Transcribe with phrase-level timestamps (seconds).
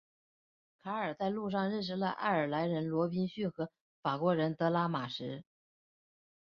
[0.81, 3.69] 卡尔在路上认识了爱尔兰人罗宾逊和
[4.01, 5.43] 法国人德拉马什。